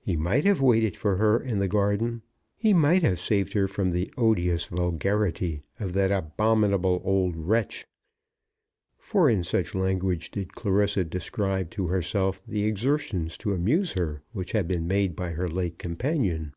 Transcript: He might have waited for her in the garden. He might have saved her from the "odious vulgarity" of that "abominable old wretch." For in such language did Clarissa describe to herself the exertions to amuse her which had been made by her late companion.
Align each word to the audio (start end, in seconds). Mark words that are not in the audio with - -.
He 0.00 0.16
might 0.16 0.44
have 0.44 0.60
waited 0.60 0.96
for 0.96 1.18
her 1.18 1.38
in 1.40 1.60
the 1.60 1.68
garden. 1.68 2.22
He 2.56 2.74
might 2.74 3.02
have 3.02 3.20
saved 3.20 3.52
her 3.52 3.68
from 3.68 3.92
the 3.92 4.12
"odious 4.16 4.66
vulgarity" 4.66 5.62
of 5.78 5.92
that 5.92 6.10
"abominable 6.10 7.00
old 7.04 7.36
wretch." 7.36 7.86
For 8.98 9.30
in 9.30 9.44
such 9.44 9.76
language 9.76 10.32
did 10.32 10.52
Clarissa 10.56 11.04
describe 11.04 11.70
to 11.70 11.86
herself 11.86 12.44
the 12.44 12.64
exertions 12.64 13.38
to 13.38 13.54
amuse 13.54 13.92
her 13.92 14.24
which 14.32 14.50
had 14.50 14.66
been 14.66 14.88
made 14.88 15.14
by 15.14 15.30
her 15.30 15.46
late 15.46 15.78
companion. 15.78 16.54